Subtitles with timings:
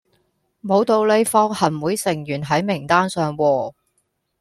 [0.61, 3.73] 無道理放行會成員喺名單上喎